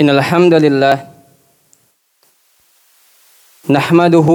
إن 0.00 0.10
الحمد 0.10 0.54
لله 0.54 1.08
نحمده 3.70 4.28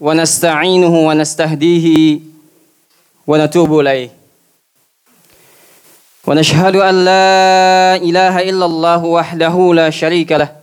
ونستعينه 0.00 0.94
ونستهديه 1.08 2.20
ونتوب 3.26 3.80
إليه. 3.80 4.10
ونشهد 6.26 6.76
أن 6.76 7.04
لا 7.04 7.96
إله 7.96 8.34
إلا 8.50 8.64
الله 8.64 9.04
وحده 9.04 9.74
لا 9.74 9.90
شريك 9.90 10.32
له. 10.32 10.56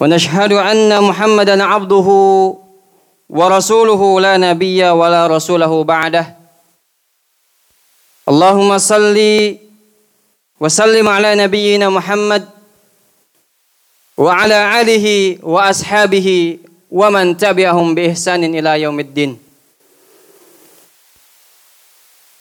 ونشهد 0.00 0.52
أن 0.52 1.02
محمدا 1.02 1.64
عبده 1.64 2.08
ورسوله 3.28 4.20
لا 4.20 4.36
نبي 4.36 4.90
ولا 4.90 5.26
رسوله 5.26 5.84
بعده. 5.84 6.36
اللهم 8.28 8.78
صلِّ 8.78 9.18
وسلم 10.60 11.08
على 11.08 11.34
نبينا 11.34 11.88
محمد 11.88 12.48
وعلى 14.16 14.80
آله 14.80 15.38
وأصحابه 15.42 16.58
ومن 16.90 17.36
تبعهم 17.36 17.94
بإحسان 17.94 18.44
إلى 18.44 18.80
يوم 18.82 19.00
الدين. 19.00 19.38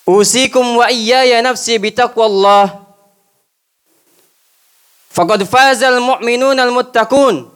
أوصيكم 0.07 0.65
وإياي 0.77 1.41
نفسي 1.41 1.77
بتقوى 1.77 2.25
الله. 2.25 2.83
فقد 5.11 5.43
فاز 5.43 5.83
المؤمنون 5.83 6.59
المتقون. 6.59 7.51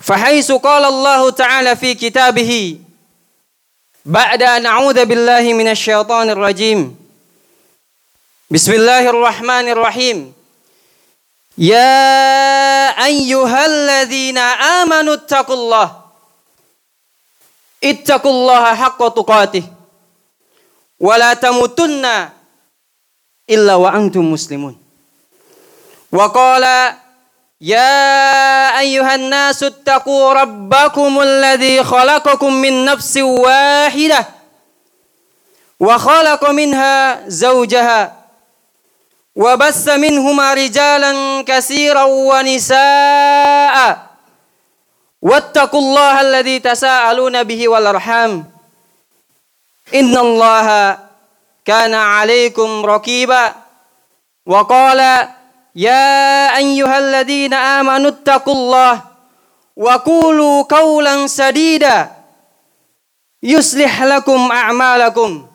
فحيث 0.00 0.52
قال 0.52 0.84
الله 0.84 1.30
تعالى 1.30 1.76
في 1.76 1.94
كتابه 1.94 2.78
بعد 4.04 4.42
أن 4.42 4.66
أعوذ 4.66 5.04
بالله 5.04 5.52
من 5.52 5.68
الشيطان 5.68 6.30
الرجيم. 6.30 7.03
بسم 8.51 8.73
الله 8.73 9.09
الرحمن 9.09 9.69
الرحيم 9.69 10.33
يا 11.57 12.89
أيها 13.05 13.65
الذين 13.65 14.37
آمنوا 14.81 15.13
اتقوا 15.13 15.55
الله 15.55 15.87
اتقوا 17.83 18.31
الله 18.31 18.75
حق 18.75 19.07
تقاته 19.07 19.63
ولا 20.99 21.33
تموتن 21.33 22.29
إلا 23.49 23.75
وأنتم 23.75 24.31
مسلمون 24.31 24.75
وقال 26.11 26.63
يا 27.61 28.79
أيها 28.79 29.15
الناس 29.15 29.63
اتقوا 29.63 30.33
ربكم 30.33 31.21
الذي 31.21 31.83
خلقكم 31.83 32.53
من 32.53 32.85
نفس 32.85 33.17
واحدة 33.17 34.25
وخلق 35.79 36.49
منها 36.49 37.29
زوجها 37.29 38.19
وبث 39.35 39.89
منهما 39.89 40.53
رجالا 40.53 41.41
كثيرا 41.47 42.03
ونساء 42.03 43.77
واتقوا 45.21 45.79
الله 45.79 46.21
الذي 46.21 46.59
تساءلون 46.59 47.43
به 47.43 47.67
والارحام 47.69 48.45
ان 49.95 50.17
الله 50.17 50.97
كان 51.65 51.93
عليكم 51.93 52.85
رقيبا 52.85 53.53
وقال 54.45 55.27
يا 55.75 56.57
ايها 56.57 56.97
الذين 56.99 57.53
امنوا 57.53 58.09
اتقوا 58.09 58.53
الله 58.53 59.01
وقولوا 59.75 60.63
قولا 60.63 61.27
سديدا 61.27 62.11
يصلح 63.43 64.03
لكم 64.03 64.51
اعمالكم 64.51 65.47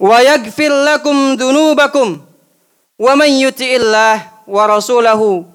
ويغفر 0.00 0.84
لكم 0.84 1.34
ذنوبكم 1.34 2.20
ومن 2.99 3.29
يطع 3.29 3.65
الله 3.65 4.27
ورسوله 4.47 5.45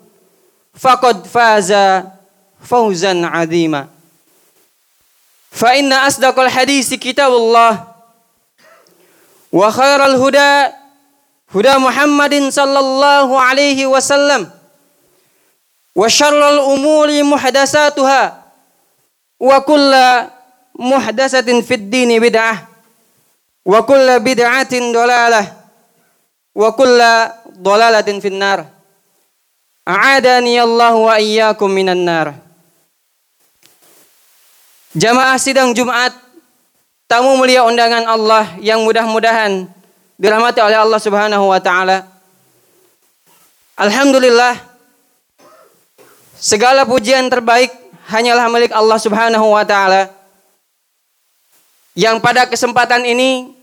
فقد 0.79 1.27
فاز 1.27 1.73
فوزا 2.69 3.27
عظيما. 3.27 3.87
فإن 5.51 5.93
أصدق 5.93 6.41
الحديث 6.41 6.95
كتاب 6.95 7.33
الله 7.33 7.85
وخير 9.53 10.07
الهدى 10.07 10.73
هدى 11.55 11.75
محمد 11.79 12.49
صلى 12.49 12.79
الله 12.79 13.41
عليه 13.41 13.87
وسلم 13.87 14.51
وشر 15.97 16.49
الأمور 16.49 17.23
محدثاتها 17.23 18.43
وكل 19.41 19.93
محدثة 20.79 21.61
في 21.61 21.75
الدين 21.75 22.21
بدعة 22.23 22.69
وكل 23.67 24.21
بدعة 24.21 24.73
ضلالة 24.93 25.53
wa 26.61 26.69
kulla 26.77 27.41
dhalalatin 27.57 28.21
finnar. 28.21 28.69
A'adani 29.89 30.61
Allah 30.61 30.93
wa 30.93 31.17
iyyakum 31.17 31.73
minan 31.73 32.05
nar. 32.05 32.37
Jamaah 34.93 35.41
sidang 35.41 35.73
Jumat, 35.73 36.13
tamu 37.09 37.41
mulia 37.41 37.65
undangan 37.65 38.05
Allah 38.05 38.45
yang 38.61 38.85
mudah-mudahan 38.85 39.65
dirahmati 40.21 40.61
oleh 40.61 40.77
Allah 40.77 41.01
Subhanahu 41.01 41.49
wa 41.49 41.57
taala. 41.65 42.05
Alhamdulillah 43.81 44.61
segala 46.37 46.85
pujian 46.85 47.33
terbaik 47.33 47.73
hanyalah 48.13 48.53
milik 48.53 48.75
Allah 48.77 49.01
Subhanahu 49.01 49.57
wa 49.57 49.65
taala. 49.65 50.13
Yang 51.97 52.21
pada 52.21 52.45
kesempatan 52.47 53.03
ini 53.09 53.60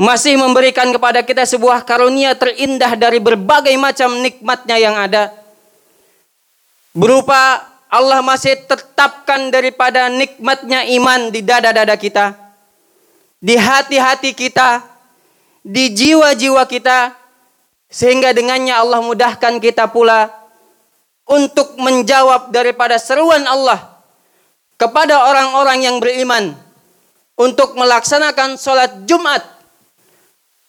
masih 0.00 0.40
memberikan 0.40 0.88
kepada 0.88 1.20
kita 1.20 1.44
sebuah 1.44 1.84
karunia 1.84 2.32
terindah 2.32 2.96
dari 2.96 3.20
berbagai 3.20 3.76
macam 3.76 4.16
nikmatnya 4.24 4.80
yang 4.80 4.96
ada. 4.96 5.28
Berupa 6.96 7.68
Allah 7.92 8.24
masih 8.24 8.56
tetapkan 8.64 9.52
daripada 9.52 10.08
nikmatnya 10.08 10.88
iman 10.96 11.28
di 11.28 11.44
dada-dada 11.44 12.00
kita. 12.00 12.32
Di 13.44 13.60
hati-hati 13.60 14.32
kita. 14.32 14.80
Di 15.60 15.92
jiwa-jiwa 15.92 16.64
kita. 16.64 17.12
Sehingga 17.92 18.32
dengannya 18.32 18.72
Allah 18.72 19.04
mudahkan 19.04 19.60
kita 19.60 19.92
pula 19.92 20.32
untuk 21.28 21.76
menjawab 21.76 22.48
daripada 22.48 22.96
seruan 22.96 23.44
Allah 23.44 24.00
kepada 24.80 25.28
orang-orang 25.28 25.84
yang 25.84 25.96
beriman 26.00 26.56
untuk 27.36 27.76
melaksanakan 27.76 28.56
sholat 28.56 29.04
Jumat 29.04 29.59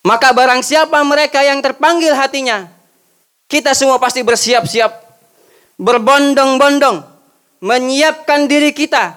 maka 0.01 0.34
barang 0.34 0.66
siapa 0.66 0.97
mereka 1.06 1.45
yang 1.45 1.62
terpanggil 1.62 2.17
hatinya, 2.17 2.66
kita 3.45 3.78
semua 3.78 4.01
pasti 4.01 4.25
bersiap-siap, 4.25 4.89
berbondong-bondong, 5.78 7.06
menyiapkan 7.62 8.50
diri 8.50 8.73
kita 8.73 9.13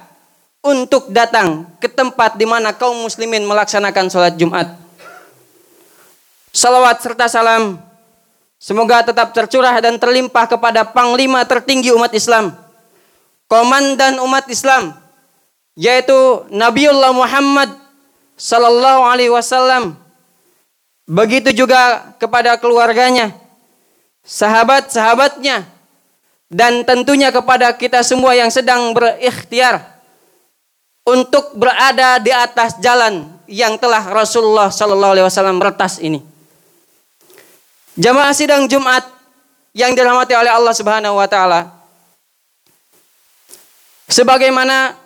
untuk 0.61 1.09
datang 1.09 1.65
ke 1.81 1.89
tempat 1.89 2.37
di 2.37 2.45
mana 2.45 2.77
kaum 2.77 3.09
muslimin 3.09 3.49
melaksanakan 3.49 4.13
sholat 4.13 4.37
Jumat. 4.37 4.77
Salawat 6.53 7.01
serta 7.01 7.33
salam 7.33 7.81
semoga 8.61 9.01
tetap 9.09 9.33
tercurah 9.33 9.75
dan 9.81 9.97
terlimpah 9.97 10.45
kepada 10.45 10.85
panglima 10.85 11.41
tertinggi 11.49 11.97
umat 11.97 12.13
Islam, 12.13 12.53
komandan 13.49 14.21
umat 14.21 14.45
Islam, 14.53 14.93
yaitu 15.81 16.45
Nabiullah 16.53 17.17
Muhammad 17.17 17.73
sallallahu 18.37 19.01
alaihi 19.09 19.33
wasallam 19.33 20.04
Begitu 21.05 21.53
juga 21.53 22.17
kepada 22.17 22.57
keluarganya, 22.57 23.29
sahabat-sahabatnya, 24.25 25.69
dan 26.49 26.81
tentunya 26.89 27.29
kepada 27.29 27.77
kita 27.77 28.01
semua 28.01 28.33
yang 28.33 28.49
sedang 28.49 28.97
berikhtiar 28.97 29.85
untuk 31.05 31.53
berada 31.61 32.17
di 32.17 32.33
atas 32.33 32.81
jalan 32.81 33.29
yang 33.45 33.77
telah 33.77 34.01
Rasulullah 34.09 34.73
Sallallahu 34.73 35.13
Alaihi 35.13 35.29
Wasallam 35.29 35.61
retas 35.61 36.01
ini. 36.01 36.25
Jamaah 38.01 38.33
sidang 38.33 38.65
Jumat 38.65 39.05
yang 39.77 39.93
dirahmati 39.93 40.33
oleh 40.33 40.49
Allah 40.49 40.73
Subhanahu 40.73 41.21
Wa 41.21 41.29
Taala, 41.29 41.61
sebagaimana 44.09 44.97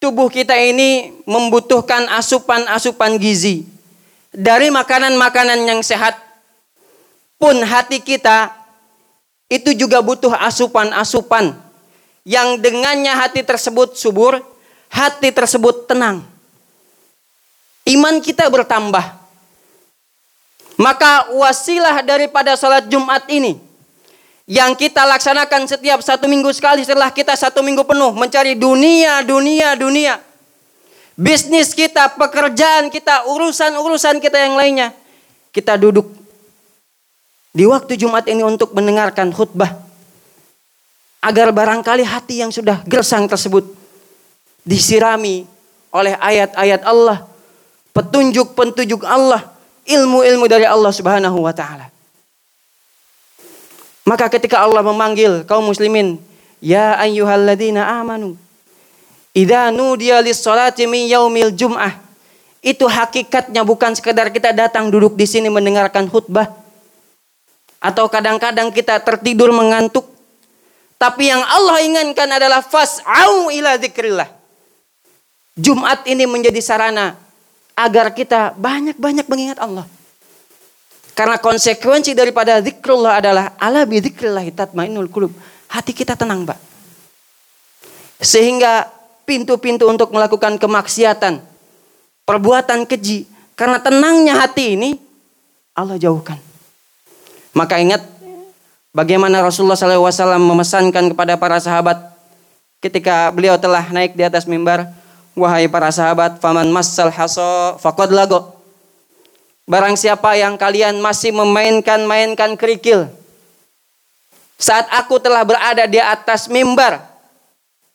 tubuh 0.00 0.32
kita 0.32 0.56
ini 0.56 1.12
membutuhkan 1.28 2.08
asupan-asupan 2.08 3.20
gizi 3.20 3.71
dari 4.32 4.72
makanan-makanan 4.72 5.60
yang 5.68 5.80
sehat 5.84 6.16
pun 7.36 7.60
hati 7.60 8.00
kita 8.00 8.48
itu 9.52 9.76
juga 9.76 10.00
butuh 10.00 10.32
asupan-asupan 10.32 11.52
yang 12.24 12.56
dengannya 12.56 13.12
hati 13.12 13.44
tersebut 13.44 13.92
subur, 14.00 14.40
hati 14.88 15.28
tersebut 15.28 15.84
tenang. 15.84 16.24
Iman 17.84 18.24
kita 18.24 18.48
bertambah. 18.48 19.20
Maka 20.80 21.28
wasilah 21.36 22.00
daripada 22.00 22.56
sholat 22.56 22.88
Jumat 22.88 23.28
ini 23.28 23.60
yang 24.48 24.72
kita 24.72 25.04
laksanakan 25.04 25.68
setiap 25.68 26.00
satu 26.00 26.24
minggu 26.26 26.48
sekali 26.50 26.82
setelah 26.82 27.12
kita 27.12 27.36
satu 27.36 27.60
minggu 27.60 27.84
penuh 27.84 28.16
mencari 28.16 28.56
dunia, 28.56 29.20
dunia, 29.20 29.76
dunia 29.76 30.31
bisnis 31.16 31.76
kita, 31.76 32.16
pekerjaan 32.16 32.88
kita, 32.88 33.28
urusan-urusan 33.28 34.20
kita 34.20 34.38
yang 34.38 34.54
lainnya. 34.56 34.88
Kita 35.52 35.76
duduk 35.76 36.08
di 37.52 37.68
waktu 37.68 38.00
Jumat 38.00 38.24
ini 38.28 38.40
untuk 38.40 38.72
mendengarkan 38.72 39.28
khutbah 39.28 39.76
agar 41.20 41.52
barangkali 41.52 42.02
hati 42.02 42.40
yang 42.40 42.50
sudah 42.50 42.80
gersang 42.88 43.28
tersebut 43.28 43.68
disirami 44.64 45.44
oleh 45.92 46.16
ayat-ayat 46.16 46.82
Allah, 46.88 47.28
petunjuk-petunjuk 47.92 49.04
Allah, 49.04 49.52
ilmu-ilmu 49.84 50.48
dari 50.48 50.64
Allah 50.64 50.90
Subhanahu 50.90 51.44
wa 51.44 51.52
taala. 51.52 51.92
Maka 54.02 54.26
ketika 54.32 54.64
Allah 54.64 54.82
memanggil 54.82 55.44
kaum 55.46 55.62
muslimin, 55.62 56.18
ya 56.58 56.96
ayyuhalladzina 56.98 57.86
amanu 58.00 58.34
idza 59.32 59.72
nudiya 59.72 60.20
lis-salati 60.20 60.88
min 60.88 61.08
yaumil 61.08 61.52
jum'ah. 61.52 62.00
Itu 62.62 62.86
hakikatnya 62.86 63.66
bukan 63.66 63.98
sekedar 63.98 64.30
kita 64.30 64.54
datang 64.54 64.86
duduk 64.88 65.18
di 65.18 65.26
sini 65.26 65.50
mendengarkan 65.50 66.06
khutbah 66.06 66.46
atau 67.82 68.06
kadang-kadang 68.06 68.70
kita 68.70 69.02
tertidur 69.02 69.50
mengantuk 69.50 70.12
tapi 71.02 71.34
yang 71.34 71.42
Allah 71.42 71.82
inginkan 71.82 72.30
adalah 72.30 72.62
fas'au 72.62 73.50
ila 73.50 73.74
zikrillah. 73.74 74.30
Jumat 75.58 76.06
ini 76.06 76.30
menjadi 76.30 76.62
sarana 76.62 77.18
agar 77.74 78.14
kita 78.14 78.54
banyak-banyak 78.54 79.26
mengingat 79.26 79.58
Allah. 79.58 79.82
Karena 81.18 81.42
konsekuensi 81.42 82.14
daripada 82.14 82.62
zikrullah 82.62 83.18
adalah 83.18 83.58
ala 83.58 83.82
bi 83.82 83.98
zikrillah 83.98 84.46
tatmainnul 84.54 85.10
qulub. 85.10 85.34
Hati 85.74 85.90
kita 85.90 86.14
tenang, 86.14 86.46
Pak. 86.46 86.62
Sehingga 88.22 88.86
pintu-pintu 89.24 89.88
untuk 89.88 90.10
melakukan 90.10 90.58
kemaksiatan, 90.58 91.42
perbuatan 92.26 92.86
keji, 92.86 93.26
karena 93.58 93.78
tenangnya 93.82 94.38
hati 94.38 94.76
ini 94.78 94.90
Allah 95.72 95.96
jauhkan. 95.96 96.36
Maka 97.52 97.76
ingat 97.80 98.12
Bagaimana 98.92 99.40
Rasulullah 99.40 99.72
SAW 99.72 100.36
memesankan 100.36 101.16
kepada 101.16 101.40
para 101.40 101.56
sahabat 101.56 101.96
ketika 102.76 103.32
beliau 103.32 103.56
telah 103.56 103.88
naik 103.88 104.12
di 104.12 104.20
atas 104.20 104.44
mimbar, 104.44 104.84
wahai 105.32 105.64
para 105.64 105.88
sahabat, 105.88 106.36
faman 106.44 106.68
massal 106.68 107.08
haso 107.08 107.80
faqad 107.80 108.12
lago. 108.12 108.52
Barang 109.64 109.96
siapa 109.96 110.36
yang 110.36 110.60
kalian 110.60 111.00
masih 111.00 111.32
memainkan-mainkan 111.32 112.52
kerikil 112.60 113.08
saat 114.60 114.84
aku 114.92 115.16
telah 115.24 115.40
berada 115.40 115.88
di 115.88 115.96
atas 115.96 116.52
mimbar. 116.52 117.00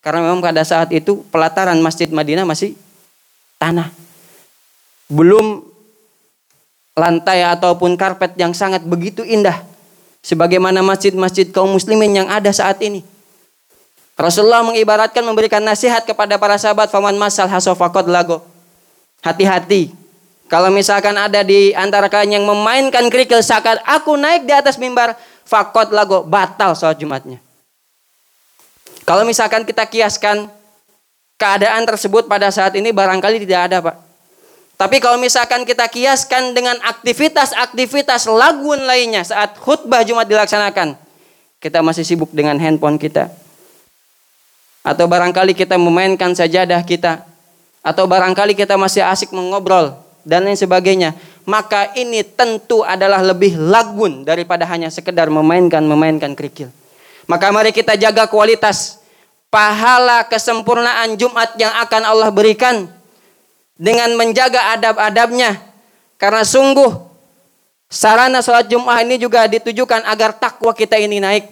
Karena 0.02 0.24
memang 0.24 0.40
pada 0.40 0.64
saat 0.64 0.94
itu 0.94 1.26
pelataran 1.34 1.78
Masjid 1.82 2.08
Madinah 2.08 2.48
masih 2.48 2.78
tanah. 3.58 3.92
Belum 5.10 5.66
lantai 6.98 7.46
ataupun 7.46 7.94
karpet 7.94 8.34
yang 8.42 8.58
sangat 8.58 8.82
begitu 8.82 9.22
indah 9.22 9.62
sebagaimana 10.26 10.82
masjid-masjid 10.82 11.48
kaum 11.54 11.72
muslimin 11.72 12.24
yang 12.24 12.28
ada 12.28 12.50
saat 12.50 12.82
ini. 12.82 13.06
Rasulullah 14.18 14.66
mengibaratkan 14.66 15.22
memberikan 15.22 15.62
nasihat 15.62 16.02
kepada 16.02 16.42
para 16.42 16.58
sahabat 16.58 16.90
faman 16.90 17.14
masal 17.16 17.46
hasofakot 17.46 18.10
lago. 18.10 18.42
Hati-hati. 19.22 19.94
Kalau 20.50 20.74
misalkan 20.74 21.14
ada 21.14 21.46
di 21.46 21.76
antara 21.78 22.10
kalian 22.10 22.42
yang 22.42 22.46
memainkan 22.50 23.12
kerikil 23.14 23.46
saat 23.46 23.78
aku 23.86 24.18
naik 24.18 24.48
di 24.48 24.54
atas 24.56 24.82
mimbar, 24.82 25.14
fakot 25.46 25.94
lago 25.94 26.26
batal 26.26 26.74
sholat 26.74 26.98
Jumatnya. 26.98 27.47
Kalau 29.08 29.24
misalkan 29.24 29.64
kita 29.64 29.88
kiaskan 29.88 30.52
keadaan 31.40 31.88
tersebut 31.88 32.28
pada 32.28 32.52
saat 32.52 32.76
ini 32.76 32.92
barangkali 32.92 33.48
tidak 33.48 33.72
ada, 33.72 33.78
Pak. 33.80 33.96
Tapi 34.78 35.02
kalau 35.02 35.18
misalkan 35.18 35.66
kita 35.66 35.90
kiaskan 35.90 36.54
dengan 36.54 36.78
aktivitas-aktivitas 36.86 38.30
lagun 38.30 38.86
lainnya 38.86 39.26
saat 39.26 39.58
khutbah 39.58 40.06
Jumat 40.06 40.30
dilaksanakan, 40.30 40.94
kita 41.58 41.82
masih 41.82 42.06
sibuk 42.06 42.30
dengan 42.30 42.62
handphone 42.62 43.02
kita. 43.02 43.34
Atau 44.86 45.10
barangkali 45.10 45.58
kita 45.58 45.82
memainkan 45.82 46.38
sajadah 46.38 46.86
kita. 46.86 47.26
Atau 47.82 48.06
barangkali 48.06 48.54
kita 48.54 48.78
masih 48.78 49.02
asik 49.02 49.34
mengobrol 49.34 49.98
dan 50.22 50.46
lain 50.46 50.60
sebagainya. 50.60 51.18
Maka 51.48 51.96
ini 51.98 52.22
tentu 52.22 52.86
adalah 52.86 53.24
lebih 53.24 53.58
lagun 53.58 54.28
daripada 54.28 54.68
hanya 54.70 54.92
sekedar 54.94 55.32
memainkan-memainkan 55.32 56.38
kerikil. 56.38 56.70
Maka 57.28 57.52
mari 57.52 57.76
kita 57.76 58.00
jaga 58.00 58.26
kualitas 58.32 59.04
pahala 59.52 60.24
kesempurnaan 60.28 61.20
Jumat 61.20 61.60
yang 61.60 61.72
akan 61.84 62.04
Allah 62.08 62.32
berikan 62.32 62.88
dengan 63.76 64.16
menjaga 64.16 64.80
adab-adabnya. 64.80 65.60
Karena 66.16 66.42
sungguh 66.48 66.98
sarana 67.92 68.40
sholat 68.40 68.72
Jum'ah 68.72 69.04
ini 69.04 69.20
juga 69.20 69.44
ditujukan 69.46 70.08
agar 70.08 70.34
takwa 70.40 70.72
kita 70.72 70.96
ini 70.98 71.20
naik. 71.20 71.52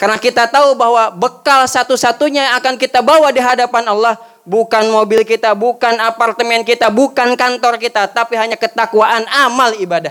Karena 0.00 0.18
kita 0.18 0.50
tahu 0.50 0.74
bahwa 0.74 1.14
bekal 1.14 1.62
satu-satunya 1.68 2.50
yang 2.50 2.54
akan 2.58 2.74
kita 2.74 3.04
bawa 3.04 3.30
di 3.30 3.38
hadapan 3.38 3.86
Allah 3.86 4.18
bukan 4.42 4.90
mobil 4.90 5.22
kita, 5.22 5.54
bukan 5.54 5.94
apartemen 6.02 6.66
kita, 6.66 6.90
bukan 6.90 7.38
kantor 7.38 7.78
kita, 7.78 8.10
tapi 8.10 8.34
hanya 8.34 8.58
ketakwaan 8.58 9.22
amal 9.30 9.70
ibadah. 9.78 10.10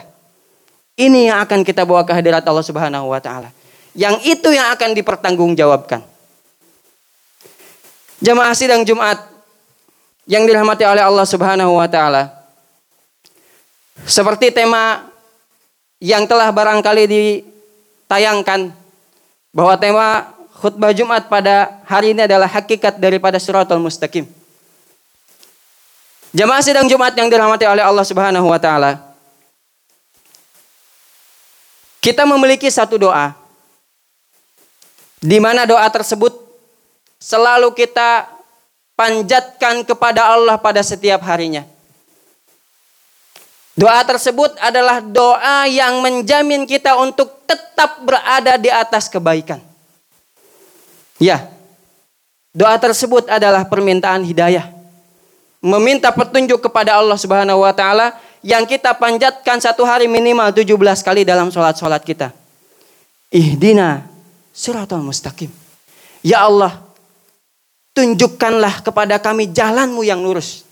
Ini 0.95 1.33
yang 1.33 1.43
akan 1.43 1.67
kita 1.67 1.83
bawa 1.83 2.07
ke 2.07 2.13
hadirat 2.15 2.45
Allah 2.45 2.63
Subhanahu 2.63 3.11
wa 3.11 3.19
taala. 3.19 3.51
Yang 3.91 4.39
itu 4.39 4.49
yang 4.55 4.71
akan 4.71 4.95
dipertanggungjawabkan. 4.95 6.01
Jamaah 8.21 8.55
sidang 8.55 8.85
Jumat 8.85 9.17
yang 10.29 10.45
dirahmati 10.45 10.85
oleh 10.85 11.01
Allah 11.01 11.25
Subhanahu 11.25 11.75
wa 11.75 11.89
taala. 11.89 12.31
Seperti 14.05 14.53
tema 14.53 15.09
yang 15.99 16.29
telah 16.29 16.53
barangkali 16.53 17.03
ditayangkan 17.09 18.71
bahwa 19.51 19.73
tema 19.75 20.07
khutbah 20.61 20.93
Jumat 20.93 21.27
pada 21.27 21.81
hari 21.89 22.13
ini 22.13 22.29
adalah 22.29 22.47
hakikat 22.47 23.01
daripada 23.01 23.41
suratul 23.41 23.81
mustaqim. 23.81 24.29
Jamaah 26.31 26.63
sidang 26.63 26.87
Jumat 26.87 27.11
yang 27.17 27.27
dirahmati 27.27 27.67
oleh 27.67 27.83
Allah 27.83 28.05
Subhanahu 28.07 28.47
wa 28.47 28.61
taala. 28.61 29.01
Kita 31.99 32.23
memiliki 32.23 32.69
satu 32.71 32.97
doa 32.97 33.40
di 35.21 35.37
mana 35.37 35.69
doa 35.69 35.85
tersebut 35.85 36.33
selalu 37.21 37.77
kita 37.77 38.25
panjatkan 38.97 39.85
kepada 39.85 40.33
Allah 40.33 40.57
pada 40.57 40.81
setiap 40.81 41.21
harinya. 41.29 41.61
Doa 43.77 44.01
tersebut 44.03 44.57
adalah 44.59 44.99
doa 44.99 45.69
yang 45.69 46.03
menjamin 46.03 46.67
kita 46.67 46.97
untuk 46.99 47.45
tetap 47.47 48.03
berada 48.03 48.59
di 48.59 48.67
atas 48.67 49.07
kebaikan. 49.07 49.61
Ya, 51.21 51.47
doa 52.51 52.75
tersebut 52.81 53.29
adalah 53.31 53.63
permintaan 53.63 54.25
hidayah. 54.27 54.67
Meminta 55.61 56.09
petunjuk 56.09 56.57
kepada 56.57 56.97
Allah 56.97 57.15
Subhanahu 57.15 57.61
wa 57.61 57.71
taala 57.71 58.17
yang 58.41 58.65
kita 58.65 58.97
panjatkan 58.97 59.61
satu 59.61 59.85
hari 59.85 60.09
minimal 60.09 60.49
17 60.49 60.73
kali 61.05 61.21
dalam 61.21 61.53
sholat-sholat 61.53 62.01
kita. 62.01 62.33
Ihdina 63.29 64.10
siratal 64.51 65.03
mustaqim. 65.03 65.49
Ya 66.21 66.45
Allah, 66.45 66.79
tunjukkanlah 67.97 68.85
kepada 68.85 69.17
kami 69.17 69.49
jalanmu 69.49 70.05
yang 70.05 70.21
lurus. 70.21 70.63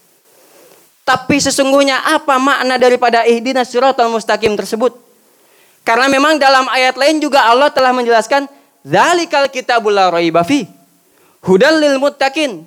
Tapi 1.08 1.42
sesungguhnya 1.42 2.06
apa 2.06 2.38
makna 2.38 2.78
daripada 2.78 3.26
ihdina 3.26 3.66
siratal 3.66 4.14
mustaqim 4.14 4.54
tersebut? 4.54 4.94
Karena 5.82 6.06
memang 6.06 6.38
dalam 6.38 6.70
ayat 6.70 6.94
lain 6.94 7.18
juga 7.18 7.50
Allah 7.50 7.74
telah 7.74 7.90
menjelaskan 7.90 8.46
zalikal 8.86 9.50
kitabul 9.50 9.90
la 9.90 10.14
raiba 10.14 10.46
hudal 11.42 11.82
lil 11.82 11.98
muttaqin. 11.98 12.62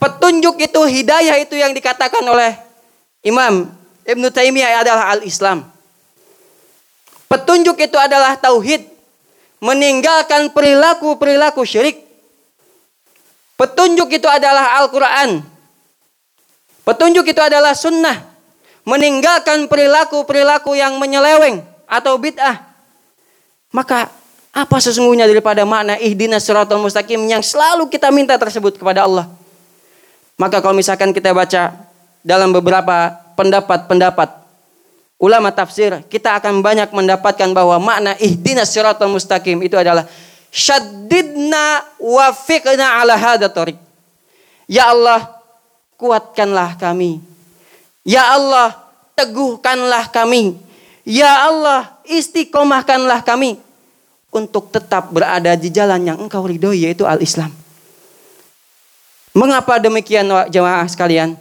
Petunjuk 0.00 0.58
itu 0.58 0.80
hidayah 0.80 1.38
itu 1.38 1.54
yang 1.54 1.70
dikatakan 1.70 2.24
oleh 2.24 2.56
Imam 3.22 3.68
Ibn 4.02 4.24
Taimiyah 4.32 4.82
adalah 4.82 5.12
al-Islam. 5.14 5.62
Petunjuk 7.30 7.78
itu 7.78 7.94
adalah 7.94 8.34
tauhid, 8.34 8.89
meninggalkan 9.60 10.50
perilaku-perilaku 10.52 11.62
syirik 11.62 12.10
Petunjuk 13.60 14.08
itu 14.08 14.24
adalah 14.24 14.80
Al-Quran. 14.80 15.44
Petunjuk 16.80 17.28
itu 17.28 17.44
adalah 17.44 17.76
sunnah. 17.76 18.32
Meninggalkan 18.88 19.68
perilaku-perilaku 19.68 20.72
yang 20.72 20.96
menyeleweng 20.96 21.60
atau 21.84 22.16
bid'ah. 22.16 22.56
Maka 23.76 24.08
apa 24.56 24.76
sesungguhnya 24.80 25.28
daripada 25.28 25.68
makna 25.68 26.00
ihdina 26.00 26.40
suratul 26.40 26.80
mustaqim 26.80 27.20
yang 27.28 27.44
selalu 27.44 27.92
kita 27.92 28.08
minta 28.08 28.40
tersebut 28.40 28.80
kepada 28.80 29.04
Allah. 29.04 29.28
Maka 30.40 30.64
kalau 30.64 30.72
misalkan 30.72 31.12
kita 31.12 31.36
baca 31.36 31.76
dalam 32.24 32.56
beberapa 32.56 33.12
pendapat-pendapat 33.36 34.39
ulama 35.20 35.52
tafsir, 35.52 36.00
kita 36.08 36.40
akan 36.40 36.64
banyak 36.64 36.88
mendapatkan 36.90 37.52
bahwa 37.52 37.76
makna 37.76 38.16
ihdina 38.16 38.64
suratul 38.64 39.12
mustaqim 39.12 39.60
itu 39.60 39.76
adalah 39.76 40.08
syaddidna 40.48 41.84
wafiqna 42.00 43.04
ala 43.04 43.14
hada 43.14 43.52
tariq. 43.52 43.76
Ya 44.64 44.88
Allah, 44.90 45.28
kuatkanlah 46.00 46.80
kami. 46.80 47.20
Ya 48.02 48.32
Allah, 48.32 48.74
teguhkanlah 49.12 50.08
kami 50.08 50.56
Ya 51.10 51.48
Allah, 51.48 51.96
istiqomahkanlah 52.04 53.24
kami 53.24 53.56
untuk 54.30 54.68
tetap 54.68 55.08
berada 55.10 55.56
di 55.56 55.72
jalan 55.72 56.06
yang 56.06 56.18
engkau 56.20 56.44
ridhoi 56.44 56.86
yaitu 56.86 57.08
al-Islam. 57.08 57.50
Mengapa 59.32 59.80
demikian 59.80 60.28
jemaah 60.52 60.84
sekalian? 60.86 61.38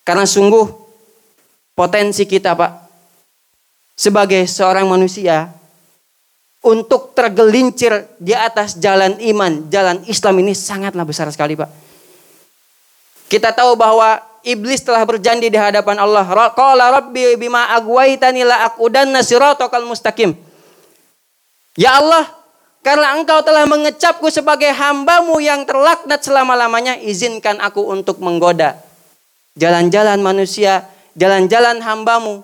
Karena 0.00 0.28
sungguh 0.28 0.83
potensi 1.74 2.24
kita 2.24 2.54
Pak 2.54 2.72
sebagai 3.94 4.46
seorang 4.46 4.86
manusia 4.86 5.50
untuk 6.64 7.12
tergelincir 7.12 8.08
di 8.16 8.32
atas 8.32 8.80
jalan 8.80 9.20
iman, 9.20 9.68
jalan 9.68 10.00
Islam 10.08 10.40
ini 10.40 10.56
sangatlah 10.56 11.04
besar 11.04 11.28
sekali, 11.28 11.54
Pak. 11.60 11.68
Kita 13.28 13.52
tahu 13.52 13.76
bahwa 13.76 14.16
iblis 14.40 14.80
telah 14.80 15.04
berjanji 15.04 15.52
di 15.52 15.60
hadapan 15.60 16.00
Allah, 16.00 16.24
"Qala 16.56 16.88
rabbi 16.88 17.36
bima 17.36 17.68
la 17.76 18.56
aqudanna 18.64 19.20
mustaqim." 19.84 20.32
Ya 21.76 22.00
Allah, 22.00 22.32
karena 22.80 23.12
engkau 23.18 23.44
telah 23.44 23.68
mengecapku 23.68 24.32
sebagai 24.32 24.72
hambamu 24.72 25.42
yang 25.44 25.68
terlaknat 25.68 26.24
selama-lamanya, 26.24 26.96
izinkan 26.96 27.60
aku 27.60 27.92
untuk 27.92 28.24
menggoda 28.24 28.80
jalan-jalan 29.58 30.22
manusia, 30.22 30.93
jalan-jalan 31.14 31.80
hambamu 31.80 32.42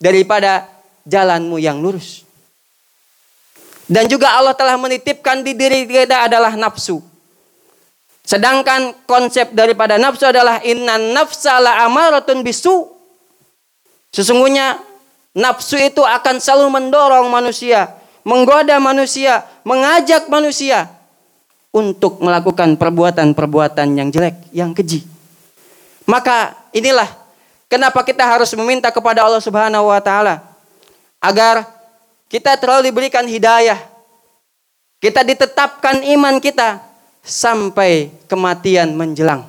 daripada 0.00 0.68
jalanmu 1.08 1.56
yang 1.60 1.80
lurus. 1.80 2.28
Dan 3.88 4.04
juga 4.04 4.36
Allah 4.36 4.52
telah 4.52 4.76
menitipkan 4.76 5.40
di 5.40 5.56
diri 5.56 5.88
kita 5.88 6.28
adalah 6.28 6.52
nafsu. 6.52 7.00
Sedangkan 8.20 8.92
konsep 9.08 9.56
daripada 9.56 9.96
nafsu 9.96 10.28
adalah 10.28 10.60
inna 10.60 11.00
nafsa 11.00 11.56
la 11.56 11.88
amaratun 11.88 12.44
bisu. 12.44 12.84
Sesungguhnya 14.12 14.76
nafsu 15.32 15.80
itu 15.80 16.04
akan 16.04 16.36
selalu 16.36 16.68
mendorong 16.68 17.32
manusia, 17.32 17.88
menggoda 18.28 18.76
manusia, 18.76 19.48
mengajak 19.64 20.28
manusia 20.28 20.92
untuk 21.72 22.20
melakukan 22.20 22.76
perbuatan-perbuatan 22.76 23.88
yang 23.96 24.08
jelek, 24.12 24.36
yang 24.52 24.76
keji. 24.76 25.08
Maka 26.04 26.52
inilah 26.76 27.08
kenapa 27.68 28.02
kita 28.02 28.24
harus 28.24 28.50
meminta 28.56 28.88
kepada 28.90 29.22
Allah 29.22 29.44
Subhanahu 29.44 29.92
wa 29.92 30.00
taala 30.02 30.42
agar 31.22 31.78
kita 32.28 32.60
terlalu 32.60 32.92
diberikan 32.92 33.24
hidayah. 33.24 33.80
Kita 34.98 35.22
ditetapkan 35.22 36.02
iman 36.18 36.42
kita 36.42 36.82
sampai 37.22 38.10
kematian 38.26 38.98
menjelang. 38.98 39.46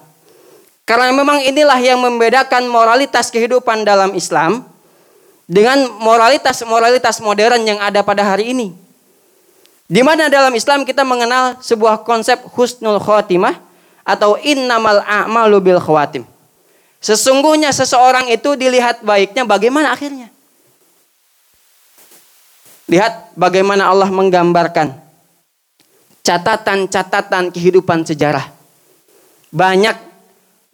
Karena 0.85 1.09
memang 1.09 1.41
inilah 1.41 1.77
yang 1.81 1.97
membedakan 2.01 2.69
moralitas 2.69 3.33
kehidupan 3.33 3.81
dalam 3.81 4.13
Islam 4.13 4.61
dengan 5.49 5.89
moralitas-moralitas 5.97 7.17
modern 7.25 7.65
yang 7.65 7.81
ada 7.81 8.05
pada 8.05 8.21
hari 8.21 8.53
ini. 8.53 8.77
Di 9.89 10.05
mana 10.05 10.29
dalam 10.29 10.53
Islam 10.53 10.85
kita 10.85 11.01
mengenal 11.01 11.57
sebuah 11.65 12.05
konsep 12.05 12.37
husnul 12.53 13.01
khotimah 13.01 13.57
atau 14.05 14.37
innamal 14.37 15.01
a'malu 15.01 15.57
bil 15.57 15.81
khawatim. 15.81 16.28
Sesungguhnya 16.99 17.71
seseorang 17.71 18.27
itu 18.27 18.59
dilihat 18.59 19.03
baiknya 19.07 19.47
bagaimana 19.47 19.95
akhirnya. 19.95 20.27
Lihat 22.91 23.37
bagaimana 23.39 23.87
Allah 23.87 24.11
menggambarkan 24.11 24.97
catatan-catatan 26.25 27.55
kehidupan 27.55 28.03
sejarah. 28.03 28.51
Banyak 29.49 29.95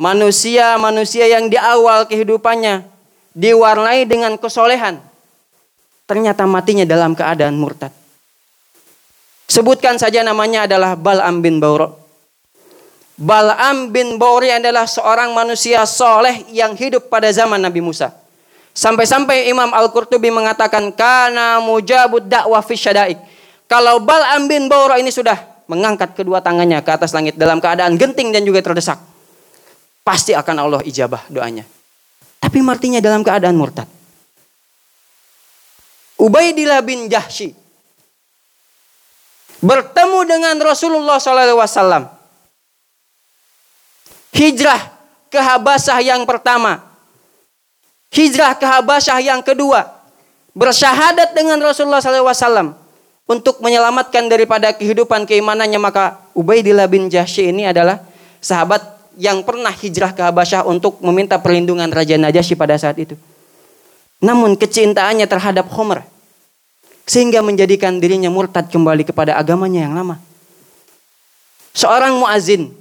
manusia-manusia 0.02 1.30
yang 1.30 1.48
di 1.48 1.56
awal 1.56 2.10
kehidupannya 2.10 2.84
diwarnai 3.36 4.08
dengan 4.08 4.36
kesolehan. 4.40 5.00
Ternyata 6.06 6.46
matinya 6.48 6.86
dalam 6.86 7.14
keadaan 7.14 7.58
murtad. 7.58 7.92
Sebutkan 9.46 10.02
saja 10.02 10.26
namanya 10.26 10.66
adalah 10.66 10.98
Bal'am 10.98 11.42
bin 11.42 11.62
Bauro. 11.62 12.05
Bal'am 13.16 13.96
bin 13.96 14.20
Bauri 14.20 14.52
adalah 14.52 14.84
seorang 14.84 15.32
manusia 15.32 15.88
soleh 15.88 16.44
yang 16.52 16.76
hidup 16.76 17.08
pada 17.08 17.32
zaman 17.32 17.64
Nabi 17.64 17.80
Musa. 17.80 18.12
Sampai-sampai 18.76 19.48
Imam 19.48 19.72
Al-Qurtubi 19.72 20.28
mengatakan 20.36 20.92
karena 20.92 21.64
mujabud 21.64 22.28
dakwah 22.28 22.60
fi 22.60 22.76
syadaik. 22.76 23.20
Kalau 23.72 24.04
Bal'am 24.04 24.52
bin 24.52 24.68
Bawra 24.68 25.00
ini 25.00 25.16
sudah 25.16 25.64
mengangkat 25.72 26.12
kedua 26.12 26.44
tangannya 26.44 26.84
ke 26.84 26.92
atas 26.92 27.16
langit 27.16 27.40
dalam 27.40 27.64
keadaan 27.64 27.96
genting 27.96 28.36
dan 28.36 28.44
juga 28.44 28.60
terdesak. 28.60 29.00
Pasti 30.04 30.36
akan 30.36 30.56
Allah 30.60 30.82
ijabah 30.84 31.32
doanya. 31.32 31.64
Tapi 32.44 32.60
martinya 32.60 33.00
dalam 33.00 33.24
keadaan 33.24 33.56
murtad. 33.56 33.88
Ubaidillah 36.20 36.84
bin 36.84 37.08
Jahshi 37.08 37.56
bertemu 39.64 40.20
dengan 40.28 40.56
Rasulullah 40.60 41.18
SAW. 41.18 42.15
Hijrah 44.36 44.92
ke 45.32 45.40
Habasah 45.40 46.04
yang 46.04 46.28
pertama 46.28 46.96
hijrah 48.16 48.56
ke 48.56 48.64
Habasyah 48.64 49.20
yang 49.20 49.44
kedua, 49.44 49.84
bersyahadat 50.56 51.36
dengan 51.36 51.60
Rasulullah 51.60 52.00
SAW 52.00 52.72
untuk 53.28 53.60
menyelamatkan 53.60 54.32
daripada 54.32 54.72
kehidupan 54.72 55.28
keimanannya 55.28 55.78
maka 55.78 56.24
Ubaidillah 56.32 56.88
bin 56.88 57.12
Jahsy 57.12 57.52
ini 57.52 57.68
adalah 57.68 58.00
sahabat 58.40 58.96
yang 59.20 59.44
pernah 59.44 59.72
hijrah 59.76 60.16
ke 60.16 60.24
Habasyah 60.24 60.64
untuk 60.64 61.04
meminta 61.04 61.36
perlindungan 61.36 61.92
Raja 61.92 62.16
Najasyi 62.16 62.56
pada 62.56 62.80
saat 62.80 62.96
itu. 62.96 63.20
Namun 64.24 64.56
kecintaannya 64.56 65.28
terhadap 65.28 65.68
Homer 65.76 66.08
sehingga 67.06 67.44
menjadikan 67.44 68.00
dirinya 68.00 68.32
murtad 68.32 68.72
kembali 68.72 69.04
kepada 69.06 69.36
agamanya 69.36 69.86
yang 69.86 69.94
lama. 69.94 70.18
Seorang 71.76 72.16
muazin 72.16 72.72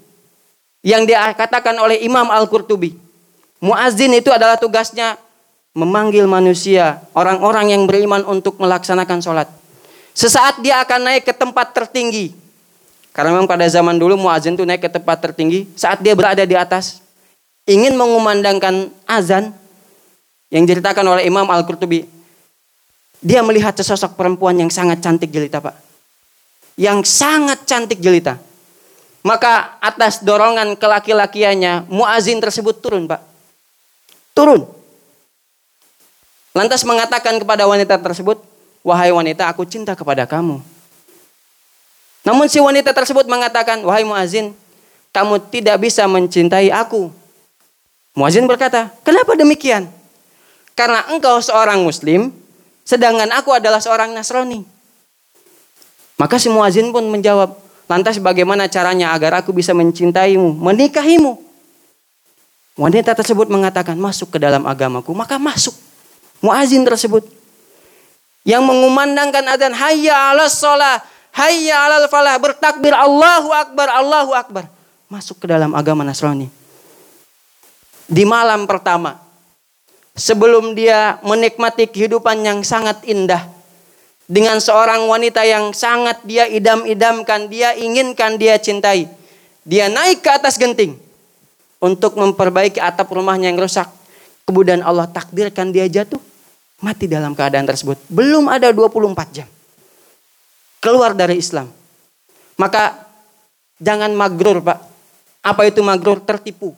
yang 0.84 1.08
dikatakan 1.08 1.72
oleh 1.80 2.04
Imam 2.04 2.28
Al-Qurtubi. 2.28 2.92
Muazin 3.64 4.12
itu 4.12 4.28
adalah 4.28 4.60
tugasnya 4.60 5.16
memanggil 5.72 6.28
manusia, 6.28 7.00
orang-orang 7.16 7.72
yang 7.72 7.88
beriman 7.88 8.20
untuk 8.28 8.60
melaksanakan 8.60 9.24
sholat. 9.24 9.48
Sesaat 10.12 10.60
dia 10.60 10.84
akan 10.84 11.10
naik 11.10 11.24
ke 11.24 11.32
tempat 11.32 11.72
tertinggi. 11.72 12.36
Karena 13.16 13.34
memang 13.34 13.48
pada 13.48 13.64
zaman 13.66 13.96
dulu 13.96 14.14
muazin 14.20 14.54
itu 14.54 14.62
naik 14.62 14.84
ke 14.84 14.90
tempat 14.92 15.24
tertinggi. 15.24 15.66
Saat 15.74 16.04
dia 16.04 16.12
berada 16.12 16.44
di 16.44 16.54
atas, 16.54 17.00
ingin 17.64 17.96
mengumandangkan 17.96 18.92
azan 19.08 19.56
yang 20.52 20.68
diceritakan 20.68 21.02
oleh 21.02 21.24
Imam 21.26 21.48
Al-Qurtubi. 21.48 22.06
Dia 23.24 23.40
melihat 23.40 23.72
sesosok 23.72 24.20
perempuan 24.20 24.54
yang 24.60 24.68
sangat 24.68 25.00
cantik 25.00 25.32
jelita 25.32 25.64
Pak. 25.64 25.74
Yang 26.76 27.08
sangat 27.08 27.64
cantik 27.64 27.98
jelita. 27.98 28.36
Maka 29.24 29.80
atas 29.80 30.20
dorongan 30.20 30.76
kelaki-lakiannya, 30.76 31.88
muazin 31.88 32.44
tersebut 32.44 32.84
turun 32.84 33.08
Pak. 33.08 33.24
Turun 34.36 34.68
Lantas 36.54 36.86
mengatakan 36.86 37.34
kepada 37.42 37.66
wanita 37.66 37.98
tersebut, 37.98 38.38
"Wahai 38.86 39.10
wanita, 39.10 39.50
aku 39.50 39.66
cinta 39.66 39.98
kepada 39.98 40.22
kamu." 40.22 40.62
Namun 42.22 42.46
si 42.46 42.62
wanita 42.62 42.94
tersebut 42.94 43.26
mengatakan, 43.26 43.82
"Wahai 43.82 44.06
muazin, 44.06 44.54
kamu 45.10 45.50
tidak 45.50 45.82
bisa 45.82 46.06
mencintai 46.06 46.70
aku." 46.70 47.10
Muazin 48.14 48.46
berkata, 48.46 48.94
"Kenapa 49.02 49.34
demikian?" 49.34 49.90
Karena 50.78 51.02
engkau 51.10 51.42
seorang 51.42 51.82
muslim, 51.82 52.30
sedangkan 52.86 53.34
aku 53.34 53.50
adalah 53.50 53.82
seorang 53.82 54.14
Nasrani. 54.14 54.62
Maka 56.14 56.38
si 56.38 56.46
muazin 56.46 56.94
pun 56.94 57.02
menjawab, 57.10 57.50
"Lantas 57.86 58.16
bagaimana 58.18 58.66
caranya 58.66 59.12
agar 59.12 59.44
aku 59.44 59.54
bisa 59.54 59.76
mencintaimu, 59.76 60.56
menikahimu?" 60.58 61.40
Wanita 62.74 63.14
tersebut 63.14 63.46
mengatakan, 63.46 63.94
"Masuk 63.94 64.34
ke 64.34 64.38
dalam 64.42 64.66
agamaku." 64.66 65.14
Maka 65.14 65.38
masuk 65.38 65.74
muazin 66.42 66.82
tersebut 66.82 67.22
yang 68.42 68.66
mengumandangkan 68.66 69.46
adzan 69.46 69.72
hayya 69.72 70.34
'alas 70.34 70.58
shalah, 70.58 71.00
hayya 71.32 71.86
'alal 71.86 72.10
falah, 72.10 72.36
bertakbir 72.36 72.92
Allahu 72.92 73.54
akbar, 73.54 73.88
Allahu 73.88 74.32
akbar, 74.34 74.66
masuk 75.06 75.40
ke 75.40 75.46
dalam 75.46 75.72
agama 75.72 76.02
Nasrani. 76.02 76.50
Di 78.04 78.26
malam 78.28 78.68
pertama 78.68 79.22
sebelum 80.12 80.76
dia 80.76 81.16
menikmati 81.24 81.88
kehidupan 81.88 82.42
yang 82.42 82.60
sangat 82.60 83.00
indah 83.06 83.53
dengan 84.24 84.56
seorang 84.56 85.04
wanita 85.04 85.44
yang 85.44 85.76
sangat 85.76 86.24
dia 86.24 86.48
idam-idamkan, 86.48 87.48
dia 87.52 87.76
inginkan, 87.76 88.40
dia 88.40 88.56
cintai. 88.56 89.08
Dia 89.64 89.88
naik 89.88 90.24
ke 90.24 90.30
atas 90.32 90.56
genting 90.56 90.96
untuk 91.80 92.16
memperbaiki 92.16 92.80
atap 92.80 93.12
rumahnya 93.12 93.52
yang 93.52 93.60
rusak. 93.60 93.88
Kemudian 94.44 94.84
Allah 94.84 95.08
takdirkan 95.08 95.72
dia 95.72 95.88
jatuh 95.88 96.20
mati 96.80 97.08
dalam 97.08 97.32
keadaan 97.32 97.64
tersebut. 97.64 97.96
Belum 98.12 98.48
ada 98.48 98.68
24 98.72 99.32
jam. 99.32 99.48
Keluar 100.80 101.16
dari 101.16 101.40
Islam. 101.40 101.72
Maka 102.60 103.08
jangan 103.80 104.12
magrur 104.12 104.60
Pak. 104.60 104.78
Apa 105.44 105.68
itu 105.68 105.80
magrur? 105.80 106.20
Tertipu. 106.20 106.76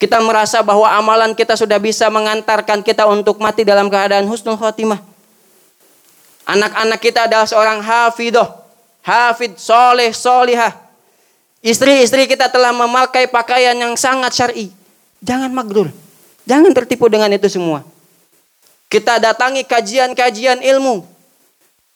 Kita 0.00 0.16
merasa 0.24 0.64
bahwa 0.64 0.88
amalan 0.88 1.36
kita 1.36 1.56
sudah 1.56 1.76
bisa 1.76 2.08
mengantarkan 2.08 2.80
kita 2.80 3.04
untuk 3.04 3.36
mati 3.36 3.68
dalam 3.68 3.92
keadaan 3.92 4.24
husnul 4.24 4.56
khotimah. 4.56 5.09
Anak-anak 6.50 6.98
kita 6.98 7.30
adalah 7.30 7.46
seorang 7.46 7.78
hafidoh, 7.78 8.50
hafid, 9.06 9.54
soleh, 9.54 10.10
solihah. 10.10 10.74
Istri-istri 11.62 12.26
kita 12.26 12.50
telah 12.50 12.74
memakai 12.74 13.30
pakaian 13.30 13.78
yang 13.78 13.94
sangat 13.94 14.34
syar'i. 14.34 14.74
Jangan 15.22 15.54
magrur. 15.54 15.94
Jangan 16.48 16.74
tertipu 16.74 17.06
dengan 17.06 17.30
itu 17.30 17.46
semua. 17.46 17.86
Kita 18.90 19.22
datangi 19.22 19.62
kajian-kajian 19.62 20.58
ilmu. 20.58 21.06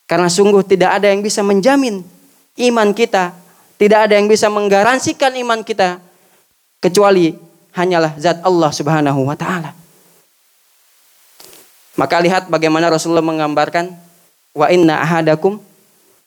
Karena 0.07 0.31
sungguh 0.31 0.63
tidak 0.63 1.01
ada 1.01 1.11
yang 1.11 1.19
bisa 1.19 1.43
menjamin 1.43 1.99
iman 2.55 2.95
kita. 2.95 3.35
Tidak 3.75 3.99
ada 4.07 4.15
yang 4.15 4.31
bisa 4.31 4.47
menggaransikan 4.47 5.35
iman 5.35 5.67
kita. 5.67 5.99
Kecuali 6.79 7.35
hanyalah 7.75 8.15
zat 8.15 8.39
Allah 8.39 8.71
Subhanahu 8.71 9.27
wa 9.27 9.35
taala. 9.35 9.75
Maka 11.99 12.23
lihat 12.23 12.47
bagaimana 12.47 12.87
Rasulullah 12.87 13.25
menggambarkan 13.25 14.04
wa 14.55 14.71
inna 14.71 15.03
ahadakum 15.03 15.59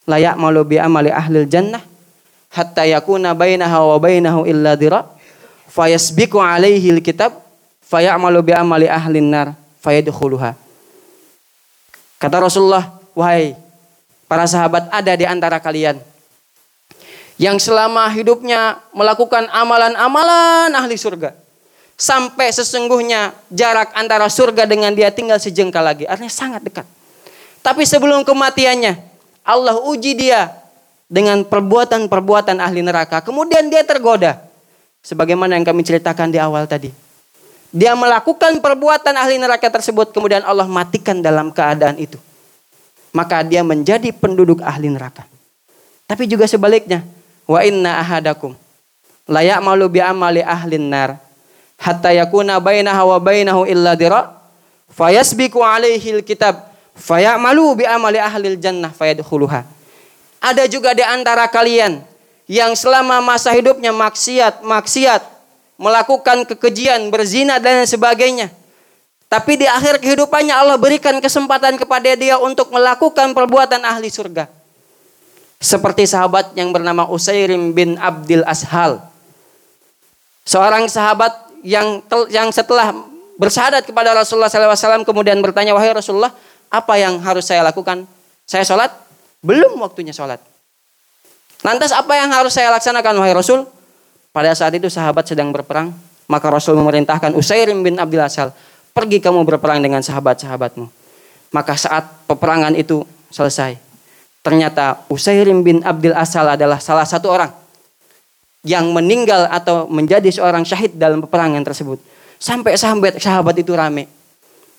la 0.05 0.21
ya'malu 0.21 0.61
bi 0.69 0.77
amali 0.77 1.09
ahlil 1.09 1.49
jannah 1.49 1.81
hatta 2.53 2.85
yakuna 2.85 3.33
bainaha 3.33 3.81
wa 3.83 3.97
bainahu 3.97 4.45
illa 4.45 4.77
dira 4.77 5.09
fayasbiqu 5.73 6.37
alaihi 6.37 6.93
alkitab 6.93 7.33
fayamalu 7.89 8.41
bi 8.45 8.53
amali 8.53 8.87
ahlin 8.89 9.33
nar 9.33 9.57
fayadkhuluha. 9.81 10.53
Kata 12.19 12.37
Rasulullah, 12.43 12.99
wahai 13.17 13.55
para 14.27 14.45
sahabat 14.45 14.91
ada 14.93 15.13
di 15.17 15.25
antara 15.25 15.57
kalian 15.63 15.97
yang 17.39 17.57
selama 17.63 18.11
hidupnya 18.11 18.83
melakukan 18.91 19.47
amalan-amalan 19.49 20.75
ahli 20.75 20.99
surga. 20.99 21.33
Sampai 21.99 22.55
sesungguhnya 22.55 23.35
jarak 23.51 23.91
antara 23.95 24.31
surga 24.31 24.67
dengan 24.71 24.95
dia 24.95 25.11
tinggal 25.11 25.39
sejengkal 25.43 25.83
lagi. 25.83 26.07
Artinya 26.07 26.31
sangat 26.31 26.63
dekat. 26.63 26.87
Tapi 27.69 27.85
sebelum 27.85 28.25
kematiannya, 28.25 28.97
Allah 29.45 29.77
uji 29.77 30.17
dia 30.17 30.49
dengan 31.05 31.45
perbuatan-perbuatan 31.45 32.57
ahli 32.65 32.81
neraka. 32.81 33.21
Kemudian 33.21 33.69
dia 33.69 33.85
tergoda. 33.85 34.41
Sebagaimana 35.05 35.61
yang 35.61 35.69
kami 35.69 35.85
ceritakan 35.85 36.33
di 36.33 36.41
awal 36.41 36.65
tadi. 36.65 36.89
Dia 37.69 37.93
melakukan 37.93 38.65
perbuatan 38.65 39.13
ahli 39.21 39.37
neraka 39.37 39.69
tersebut. 39.69 40.17
Kemudian 40.17 40.49
Allah 40.49 40.65
matikan 40.65 41.21
dalam 41.21 41.53
keadaan 41.53 42.01
itu. 42.01 42.17
Maka 43.13 43.45
dia 43.45 43.61
menjadi 43.61 44.17
penduduk 44.17 44.65
ahli 44.65 44.89
neraka. 44.89 45.29
Tapi 46.09 46.25
juga 46.25 46.49
sebaliknya 46.49 47.05
wa 47.45 47.61
inna 47.65 48.01
ahadakum 48.01 48.53
layak 49.25 49.61
malu 49.65 49.89
bi 49.89 50.05
amali 50.05 50.45
ahlin 50.45 50.93
nar 50.93 51.17
hatta 51.81 52.13
yakuna 52.13 52.61
bainaha 52.61 53.09
wa 53.09 53.17
bainahu 53.17 53.65
illa 53.65 53.97
dira 53.97 54.37
fayasbiqu 54.93 55.61
alaihi 55.61 56.21
alkitab 56.21 56.68
fayamalu 56.99 57.83
bi 57.83 57.85
amali 57.87 58.19
ahlil 58.19 58.59
jannah 58.59 58.91
fayadkhuluha. 58.91 59.63
Ada 60.39 60.67
juga 60.67 60.95
di 60.95 61.03
antara 61.03 61.47
kalian 61.47 62.03
yang 62.51 62.75
selama 62.75 63.23
masa 63.23 63.55
hidupnya 63.55 63.95
maksiat 63.95 64.63
maksiat 64.67 65.23
melakukan 65.79 66.43
kekejian 66.45 67.09
berzina 67.09 67.63
dan 67.63 67.87
sebagainya. 67.87 68.51
Tapi 69.29 69.61
di 69.61 69.67
akhir 69.69 70.01
kehidupannya 70.01 70.57
Allah 70.57 70.81
berikan 70.81 71.21
kesempatan 71.21 71.77
kepada 71.77 72.17
dia 72.17 72.41
untuk 72.41 72.73
melakukan 72.73 73.37
perbuatan 73.37 73.85
ahli 73.85 74.09
surga. 74.09 74.49
Seperti 75.59 76.09
sahabat 76.09 76.55
yang 76.57 76.73
bernama 76.73 77.05
Usairim 77.11 77.77
bin 77.77 78.01
Abdul 78.01 78.47
Ashal. 78.49 79.03
Seorang 80.49 80.89
sahabat 80.89 81.35
yang 81.61 82.01
yang 82.33 82.49
setelah 82.49 82.95
bersyahadat 83.37 83.85
kepada 83.85 84.17
Rasulullah 84.17 84.49
SAW 84.49 85.05
kemudian 85.05 85.37
bertanya, 85.45 85.77
wahai 85.77 85.93
Rasulullah, 85.93 86.33
apa 86.69 86.95
yang 87.01 87.21
harus 87.21 87.45
saya 87.49 87.65
lakukan? 87.65 88.05
Saya 88.49 88.65
sholat? 88.65 88.93
Belum 89.45 89.77
waktunya 89.81 90.13
sholat. 90.13 90.41
Lantas 91.65 91.91
apa 91.93 92.15
yang 92.15 92.31
harus 92.31 92.55
saya 92.55 92.71
laksanakan 92.73 93.19
wahai 93.19 93.35
Rasul? 93.35 93.67
Pada 94.31 94.55
saat 94.55 94.77
itu 94.77 94.87
sahabat 94.87 95.27
sedang 95.27 95.51
berperang, 95.51 95.91
maka 96.31 96.47
Rasul 96.53 96.79
memerintahkan 96.79 97.35
Usairim 97.35 97.83
bin 97.83 97.99
Abdul 97.99 98.23
Ashal, 98.23 98.55
pergi 98.95 99.19
kamu 99.19 99.43
berperang 99.43 99.83
dengan 99.83 100.05
sahabat-sahabatmu. 100.05 100.87
Maka 101.51 101.75
saat 101.75 102.05
peperangan 102.29 102.77
itu 102.77 103.03
selesai, 103.33 103.89
Ternyata 104.49 105.05
Usairim 105.13 105.61
bin 105.61 105.85
Abdul 105.85 106.17
Asal 106.17 106.49
adalah 106.49 106.81
salah 106.81 107.05
satu 107.05 107.29
orang 107.29 107.53
yang 108.65 108.89
meninggal 108.97 109.45
atau 109.53 109.85
menjadi 109.93 110.25
seorang 110.33 110.65
syahid 110.65 110.97
dalam 110.97 111.21
peperangan 111.21 111.61
tersebut. 111.61 112.01
Sampai 112.41 112.79
sahabat 112.81 113.21
sahabat 113.21 113.61
itu 113.61 113.77
rame 113.77 114.09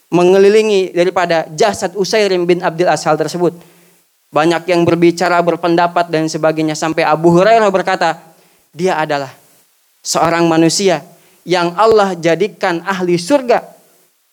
mengelilingi 0.10 0.94
daripada 0.94 1.46
jasad 1.54 1.94
Usairim 1.94 2.46
bin 2.46 2.62
Abdul 2.62 2.90
Asal 2.90 3.18
tersebut. 3.18 3.54
Banyak 4.30 4.70
yang 4.70 4.86
berbicara, 4.86 5.42
berpendapat 5.42 6.10
dan 6.14 6.30
sebagainya 6.30 6.78
sampai 6.78 7.02
Abu 7.02 7.34
Hurairah 7.34 7.70
berkata, 7.74 8.22
dia 8.70 8.98
adalah 9.02 9.34
seorang 10.06 10.46
manusia 10.46 11.02
yang 11.46 11.74
Allah 11.74 12.14
jadikan 12.14 12.86
ahli 12.86 13.18
surga 13.18 13.80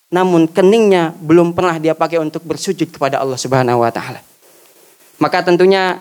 namun 0.06 0.46
keningnya 0.46 1.14
belum 1.18 1.50
pernah 1.50 1.82
dia 1.82 1.94
pakai 1.96 2.22
untuk 2.22 2.46
bersujud 2.46 2.86
kepada 2.94 3.18
Allah 3.18 3.34
Subhanahu 3.34 3.82
wa 3.82 3.90
taala. 3.90 4.22
Maka 5.18 5.42
tentunya 5.42 5.98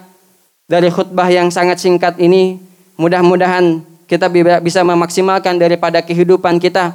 dari 0.70 0.94
khutbah 0.94 1.26
yang 1.32 1.50
sangat 1.50 1.82
singkat 1.82 2.20
ini 2.22 2.62
mudah-mudahan 3.02 3.82
kita 4.06 4.30
bisa 4.62 4.86
memaksimalkan 4.86 5.58
daripada 5.58 6.06
kehidupan 6.06 6.62
kita 6.62 6.94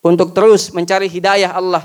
untuk 0.00 0.32
terus 0.32 0.72
mencari 0.72 1.10
hidayah 1.10 1.52
Allah. 1.52 1.84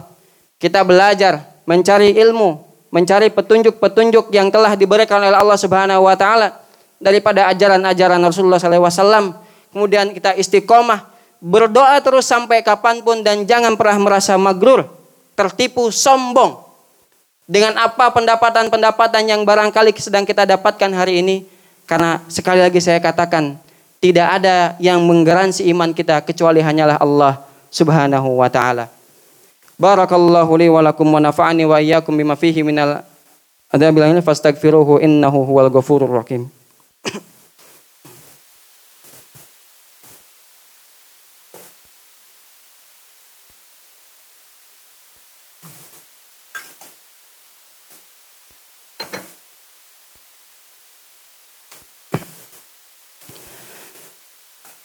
Kita 0.64 0.80
belajar, 0.88 1.44
mencari 1.68 2.16
ilmu, 2.16 2.64
mencari 2.88 3.28
petunjuk-petunjuk 3.28 4.32
yang 4.32 4.48
telah 4.48 4.80
diberikan 4.80 5.20
oleh 5.20 5.36
Allah 5.36 5.60
Subhanahu 5.60 6.08
wa 6.08 6.16
taala 6.16 6.64
daripada 7.04 7.52
ajaran-ajaran 7.52 8.24
Rasulullah 8.24 8.64
SAW. 8.64 9.36
Kemudian 9.76 10.16
kita 10.16 10.32
istiqomah, 10.40 11.04
berdoa 11.44 12.00
terus 12.00 12.24
sampai 12.24 12.64
kapan 12.64 13.04
pun 13.04 13.20
dan 13.20 13.44
jangan 13.44 13.76
pernah 13.76 14.00
merasa 14.00 14.40
magrur, 14.40 14.88
tertipu, 15.36 15.92
sombong 15.92 16.64
dengan 17.44 17.76
apa 17.76 18.16
pendapatan-pendapatan 18.16 19.28
yang 19.28 19.44
barangkali 19.44 19.92
sedang 20.00 20.24
kita 20.24 20.48
dapatkan 20.48 20.96
hari 20.96 21.20
ini 21.20 21.44
karena 21.84 22.24
sekali 22.32 22.64
lagi 22.64 22.80
saya 22.80 23.04
katakan 23.04 23.60
tidak 24.00 24.40
ada 24.40 24.80
yang 24.80 25.04
menggaransi 25.04 25.68
iman 25.76 25.92
kita 25.92 26.24
kecuali 26.24 26.64
hanyalah 26.64 27.02
Allah 27.02 27.44
Subhanahu 27.68 28.40
wa 28.40 28.48
taala. 28.48 28.93
Barakallahu 29.80 30.54
li 30.62 30.70
wa 30.70 30.86
lakum 30.86 31.10
wa 31.10 31.20
nafa'ani 31.20 31.66
wa 31.66 31.82
iyyakum 31.82 32.14
bima 32.14 32.38
fihi 32.38 32.62
minal 32.62 33.02
adabil 33.74 34.22
fastaghfiruhu 34.22 35.02
innahu 35.02 35.44
huwal 35.50 35.70
ghafurur 35.74 36.10
rahim. 36.22 36.48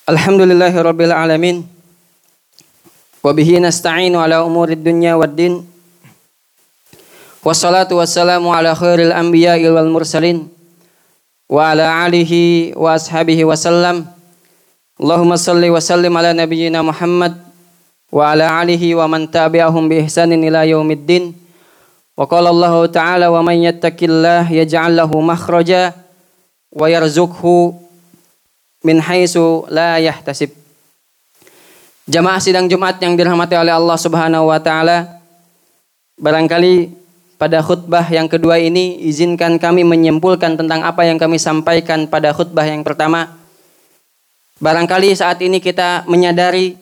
Alhamdulillahi 0.09 0.73
rabbil 0.81 1.13
alamin. 1.13 1.78
Wa 3.19 3.35
bihi 3.35 3.59
nasta'inu 3.59 4.23
ala 4.23 4.47
umuri 4.47 4.79
dunya 4.79 5.19
wad 5.19 5.35
din. 5.35 5.67
Wassalatu 7.43 7.99
wassalamu 7.99 8.55
ala 8.55 8.75
khairil 8.75 9.11
anbiya'i 9.11 9.67
wal 9.71 9.91
mursalin 9.91 10.47
wa 11.49 11.73
ala 11.73 12.05
alihi 12.07 12.75
wa 12.79 12.95
ashabihi 12.95 13.43
wa 13.43 13.59
sallam. 13.59 14.07
Allahumma 14.99 15.39
salli 15.39 15.71
wa 15.71 15.79
sallim 15.83 16.15
ala 16.15 16.35
nabiyyina 16.35 16.83
Muhammad 16.83 17.39
wa 18.11 18.23
ala 18.35 18.59
alihi 18.63 18.95
wa 18.99 19.07
man 19.07 19.31
tabi'ahum 19.31 19.87
bi 19.87 20.03
ihsanin 20.03 20.43
ila 20.47 20.67
yaumiddin. 20.67 21.35
Wa 22.19 22.27
qala 22.27 22.51
Allah 22.51 22.75
ta'ala 22.91 23.31
wa 23.31 23.43
Jamaah 32.09 32.41
sidang 32.41 32.73
Jumat 32.73 32.97
yang 33.05 33.21
dirahmati 33.21 33.53
oleh 33.53 33.69
Allah 33.69 34.01
Subhanahu 34.01 34.49
wa 34.49 34.57
taala. 34.57 35.21
Barangkali 36.17 36.89
pada 37.37 37.61
khutbah 37.61 38.09
yang 38.09 38.25
kedua 38.25 38.57
ini 38.57 38.97
izinkan 39.05 39.61
kami 39.61 39.85
menyimpulkan 39.85 40.57
tentang 40.57 40.89
apa 40.89 41.05
yang 41.05 41.21
kami 41.21 41.37
sampaikan 41.37 42.09
pada 42.09 42.33
khutbah 42.33 42.65
yang 42.65 42.81
pertama. 42.81 43.37
Barangkali 44.57 45.13
saat 45.13 45.37
ini 45.45 45.61
kita 45.61 46.09
menyadari 46.09 46.81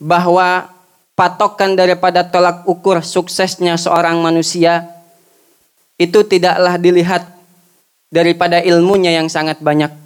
bahwa 0.00 0.64
patokan 1.12 1.76
daripada 1.76 2.24
tolak 2.24 2.64
ukur 2.64 3.04
suksesnya 3.04 3.76
seorang 3.76 4.16
manusia 4.24 4.88
itu 6.00 6.24
tidaklah 6.24 6.80
dilihat 6.80 7.28
daripada 8.08 8.64
ilmunya 8.64 9.12
yang 9.12 9.28
sangat 9.28 9.60
banyak 9.60 10.01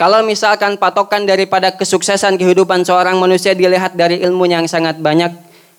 Kalau 0.00 0.24
misalkan 0.24 0.80
patokan 0.80 1.28
daripada 1.28 1.76
kesuksesan 1.76 2.40
kehidupan 2.40 2.88
seorang 2.88 3.20
manusia 3.20 3.52
dilihat 3.52 3.92
dari 3.92 4.24
ilmunya 4.24 4.64
yang 4.64 4.64
sangat 4.64 4.96
banyak, 4.96 5.28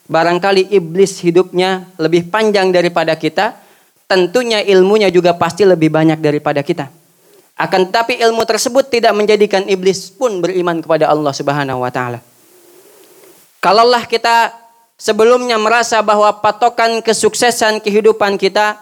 barangkali 0.06 0.70
iblis 0.70 1.26
hidupnya 1.26 1.90
lebih 1.98 2.30
panjang 2.30 2.70
daripada 2.70 3.18
kita, 3.18 3.58
tentunya 4.06 4.62
ilmunya 4.62 5.10
juga 5.10 5.34
pasti 5.34 5.66
lebih 5.66 5.90
banyak 5.90 6.22
daripada 6.22 6.62
kita. 6.62 6.94
Akan 7.58 7.90
tetapi 7.90 8.22
ilmu 8.22 8.46
tersebut 8.46 8.94
tidak 8.94 9.10
menjadikan 9.18 9.66
iblis 9.66 10.14
pun 10.14 10.38
beriman 10.38 10.86
kepada 10.86 11.10
Allah 11.10 11.34
Subhanahu 11.34 11.82
wa 11.82 11.90
taala. 11.90 12.22
Kalaulah 13.58 14.06
kita 14.06 14.54
sebelumnya 15.02 15.58
merasa 15.58 15.98
bahwa 16.06 16.30
patokan 16.46 17.02
kesuksesan 17.02 17.82
kehidupan 17.82 18.38
kita 18.38 18.78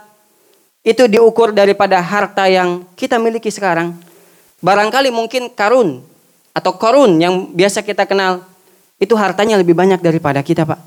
itu 0.83 1.07
diukur 1.07 1.55
daripada 1.55 2.03
harta 2.03 2.43
yang 2.51 2.83
kita 2.99 3.15
miliki 3.15 3.47
sekarang, 3.47 4.08
Barangkali 4.59 5.07
mungkin 5.11 5.47
karun 5.55 6.03
atau 6.51 6.75
korun 6.75 7.15
yang 7.19 7.55
biasa 7.55 7.79
kita 7.83 8.03
kenal 8.03 8.43
itu 8.99 9.15
hartanya 9.15 9.55
lebih 9.55 9.71
banyak 9.71 10.03
daripada 10.03 10.43
kita, 10.43 10.67
Pak. 10.67 10.79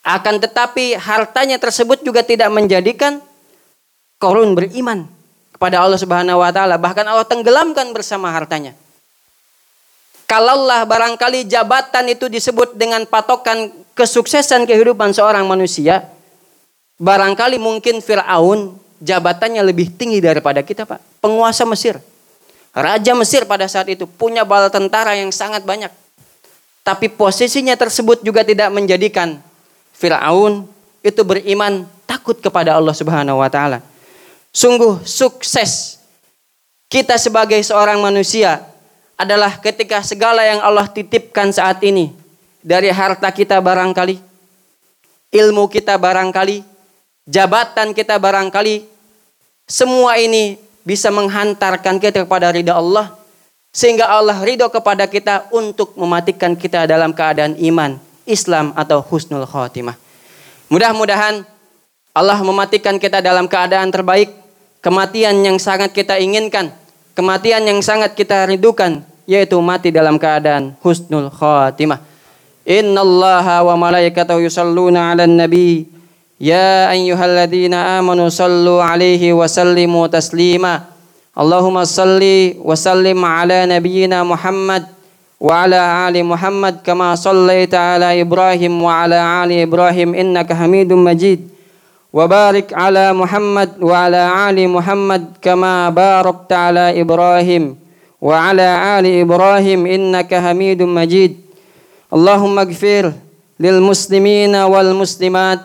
Akan 0.00 0.40
tetapi 0.40 0.96
hartanya 0.96 1.60
tersebut 1.60 2.00
juga 2.00 2.24
tidak 2.24 2.48
menjadikan 2.48 3.20
korun 4.16 4.56
beriman 4.56 5.04
kepada 5.52 5.84
Allah 5.84 6.00
Subhanahu 6.00 6.40
wa 6.40 6.48
taala, 6.48 6.80
bahkan 6.80 7.04
Allah 7.04 7.28
tenggelamkan 7.28 7.92
bersama 7.92 8.32
hartanya. 8.32 8.72
Kalaulah 10.24 10.88
barangkali 10.88 11.44
jabatan 11.44 12.16
itu 12.16 12.32
disebut 12.32 12.80
dengan 12.80 13.04
patokan 13.04 13.68
kesuksesan 13.92 14.64
kehidupan 14.64 15.12
seorang 15.12 15.44
manusia, 15.44 16.08
barangkali 16.96 17.60
mungkin 17.60 18.00
Firaun 18.00 18.80
jabatannya 19.04 19.60
lebih 19.68 19.92
tinggi 19.92 20.24
daripada 20.24 20.64
kita, 20.64 20.88
Pak. 20.88 21.20
Penguasa 21.20 21.68
Mesir. 21.68 22.00
Raja 22.70 23.12
Mesir 23.18 23.42
pada 23.50 23.66
saat 23.66 23.90
itu 23.90 24.06
punya 24.06 24.46
bala 24.46 24.70
tentara 24.70 25.18
yang 25.18 25.34
sangat 25.34 25.66
banyak. 25.66 25.90
Tapi 26.86 27.10
posisinya 27.10 27.74
tersebut 27.74 28.22
juga 28.22 28.46
tidak 28.46 28.70
menjadikan 28.70 29.42
Firaun 29.92 30.64
itu 31.04 31.20
beriman 31.26 31.84
takut 32.08 32.38
kepada 32.38 32.78
Allah 32.78 32.94
Subhanahu 32.96 33.42
wa 33.42 33.50
taala. 33.52 33.84
Sungguh 34.50 35.02
sukses 35.06 36.00
kita 36.90 37.14
sebagai 37.20 37.60
seorang 37.62 38.02
manusia 38.02 38.64
adalah 39.14 39.60
ketika 39.60 40.00
segala 40.00 40.42
yang 40.42 40.64
Allah 40.64 40.88
titipkan 40.88 41.52
saat 41.52 41.84
ini 41.84 42.10
dari 42.64 42.88
harta 42.88 43.28
kita 43.28 43.60
barangkali, 43.60 44.16
ilmu 45.30 45.68
kita 45.68 46.00
barangkali, 46.00 46.64
jabatan 47.28 47.92
kita 47.92 48.16
barangkali, 48.16 48.88
semua 49.68 50.16
ini 50.18 50.56
bisa 50.84 51.12
menghantarkan 51.12 52.00
kita 52.00 52.24
kepada 52.24 52.52
ridha 52.52 52.76
Allah 52.76 53.20
sehingga 53.70 54.10
Allah 54.10 54.38
ridho 54.42 54.66
kepada 54.66 55.06
kita 55.06 55.46
untuk 55.54 55.94
mematikan 55.94 56.58
kita 56.58 56.90
dalam 56.90 57.14
keadaan 57.14 57.54
iman, 57.54 58.02
Islam 58.26 58.74
atau 58.74 58.98
husnul 58.98 59.46
khotimah. 59.46 59.94
Mudah-mudahan 60.70 61.46
Allah 62.10 62.38
mematikan 62.42 62.98
kita 62.98 63.22
dalam 63.22 63.46
keadaan 63.46 63.94
terbaik, 63.94 64.34
kematian 64.82 65.38
yang 65.46 65.58
sangat 65.62 65.94
kita 65.94 66.18
inginkan, 66.18 66.74
kematian 67.14 67.62
yang 67.62 67.78
sangat 67.78 68.18
kita 68.18 68.50
rindukan, 68.50 69.06
yaitu 69.30 69.54
mati 69.62 69.94
dalam 69.94 70.18
keadaan 70.18 70.74
husnul 70.82 71.30
khotimah. 71.30 72.02
Innallaha 72.66 73.62
wa 73.62 73.74
malaikatahu 73.78 74.42
yusalluna 74.42 75.14
'alan 75.14 75.38
nabi 75.38 75.86
يا 76.40 76.90
أيها 76.90 77.24
الذين 77.26 77.74
آمنوا 77.74 78.28
صلوا 78.28 78.82
عليه 78.82 79.32
وسلموا 79.32 80.06
تسليما. 80.06 80.80
اللهم 81.36 81.84
صل 81.84 82.22
وسلم 82.64 83.24
على 83.24 83.66
نبينا 83.68 84.24
محمد 84.24 84.84
وعلى 85.40 86.08
آل 86.08 86.16
محمد 86.24 86.74
كما 86.84 87.14
صليت 87.14 87.74
على 87.74 88.20
إبراهيم 88.24 88.72
وعلى 88.82 89.44
آل 89.44 89.50
إبراهيم 89.52 90.14
إنك 90.14 90.52
حميد 90.52 90.92
مجيد. 90.92 91.40
وبارك 92.12 92.72
على 92.74 93.12
محمد 93.12 93.70
وعلى 93.80 94.22
آل 94.50 94.58
محمد 94.68 95.22
كما 95.44 95.92
باركت 95.92 96.52
على 96.52 97.00
إبراهيم 97.00 97.76
وعلى 98.20 98.68
آل 98.98 99.06
إبراهيم 99.28 99.80
إنك 99.86 100.34
حميد 100.34 100.82
مجيد. 100.82 101.32
اللهم 102.16 102.58
اغفر 102.58 103.12
للمسلمين 103.60 104.54
والمسلمات 104.56 105.60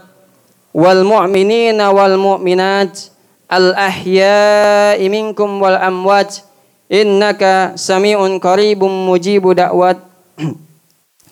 wal 0.76 1.08
mu'minina 1.08 1.96
wal 1.96 2.20
mu'minat 2.20 3.08
al 3.48 3.72
ahya'i 3.80 5.08
minkum 5.08 5.64
wal 5.64 5.80
amwat 5.80 6.44
innaka 6.92 7.80
sami'un 7.80 8.44
qaribum 8.44 8.92
mujibu 8.92 9.56
da'wat. 9.56 10.04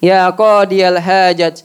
Ya 0.04 0.28
qadiyal 0.36 1.00
hajat 1.00 1.64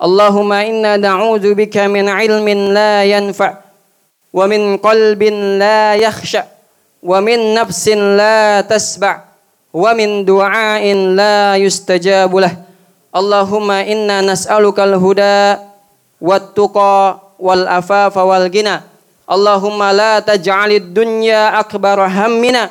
Allahumma 0.00 0.64
inna 0.64 0.96
na'udzu 0.96 1.52
bika 1.52 1.84
min 1.84 2.08
ilmin 2.08 2.72
la 2.72 3.04
yanfa' 3.04 3.60
wa 4.32 4.48
min 4.48 4.80
qalbin 4.80 5.60
la 5.60 5.92
yakhsha' 5.92 6.48
wa 7.04 7.20
min 7.20 7.52
nafsin 7.52 8.16
la 8.16 8.64
tasba' 8.64 9.28
wa 9.68 9.92
min 9.92 10.24
du'ain 10.24 11.12
la 11.12 11.60
yustajabu 11.60 12.40
lah. 12.40 12.56
Allahumma 13.12 13.84
inna 13.84 14.24
nas'alukal 14.24 14.96
huda 14.96 15.73
wattuqa 16.20 17.20
wal 17.38 17.64
afafa 17.66 18.22
wal 18.22 18.46
gina 18.50 18.84
Allahumma 19.24 19.88
la 19.96 20.20
taj'alid 20.20 20.92
dunya 20.92 21.56
akbar 21.56 21.96
hammina 22.12 22.68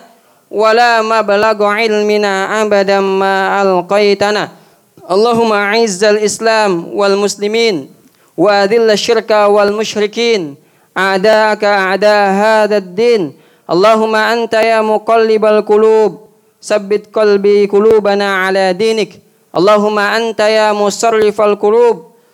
wa 0.54 0.70
la 0.70 1.02
mablaghu 1.02 1.66
ilmina 1.66 2.62
ambadam 2.62 3.02
ma 3.18 3.58
alqaitana. 3.58 4.54
Allahumma 5.02 5.74
a'izzal 5.74 6.22
islam 6.22 6.94
wal 6.94 7.18
muslimin 7.18 7.90
wa 8.38 8.62
adhill 8.62 8.86
syirka 8.94 9.50
wal 9.50 9.74
musyrikin 9.74 10.54
a'da'aka 10.94 11.98
a'da 11.98 12.18
hadzal 12.38 12.86
din 12.94 13.34
Allahumma 13.64 14.30
antaya 14.30 14.78
ya 14.78 14.86
muqallibal 14.86 15.66
kulub, 15.66 16.30
sabbit 16.62 17.10
qalbi 17.10 17.66
kulubana 17.66 18.46
ala 18.46 18.76
dinik. 18.76 19.24
Allahumma 19.50 20.14
antaya 20.14 20.70
ya 20.70 20.76
musarrifal 20.78 21.58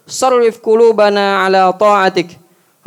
صرف 0.10 0.60
قلوبنا 0.64 1.38
على 1.38 1.74
طاعتك. 1.74 2.28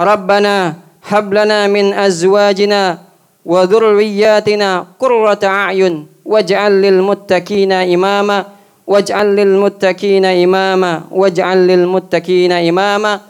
ربنا 0.00 0.74
هب 1.08 1.35
لنا 1.35 1.66
من 1.66 1.94
أزواجنا 1.94 2.98
وذرياتنا 3.46 4.87
قرة 5.00 5.38
أعين. 5.44 6.06
واجعل 6.24 6.72
للمتقين 6.82 7.72
إماما. 7.72 8.44
واجعل 8.87 9.37
للمتقين 9.37 10.24
إماما. 10.24 11.02
واجعل 11.11 11.58
للمتقين 11.66 12.52
إماما. 12.52 13.20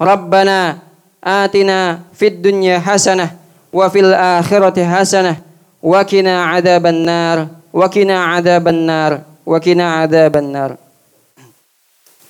ربنا 0.00 0.78
آتنا 1.24 1.98
في 2.14 2.26
الدنيا 2.26 2.78
حسنة 2.78 3.30
وفي 3.72 4.00
الآخرة 4.00 4.84
حسنة. 4.84 5.36
وقنا 5.82 6.44
عذاب 6.44 6.86
النار. 6.86 7.46
وقنا 7.72 8.24
عذاب 8.24 8.68
النار. 8.68 9.20
وقنا 9.46 9.94
عذاب 9.94 10.36
النار. 10.36 10.76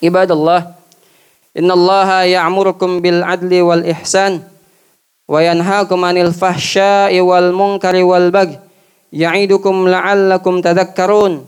عباد 0.03 0.31
الله 0.31 0.82
Innallaha 1.53 2.25
ya'murukum 2.25 3.05
bil 3.05 3.21
adli 3.21 3.61
wal 3.61 3.85
ihsan 3.85 4.41
wa 5.29 5.39
yanhaakum 5.45 6.01
'anil 6.01 6.33
wal 7.21 7.53
munkari 7.53 8.01
wal 8.01 8.33
baghi 8.33 8.57
ya'idukum 9.13 9.85
la'allakum 9.85 10.65
tadhakkarun. 10.65 11.45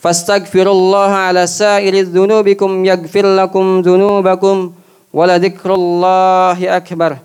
Fastaghfirullaha 0.00 1.28
'ala 1.28 1.44
sa'iri 1.44 2.08
dzunubikum 2.08 2.84
yaghfir 2.88 3.28
lakum 3.28 3.84
dzunubakum 3.84 4.72
wa 5.12 5.24
la 5.28 5.36
akbar. 6.68 7.20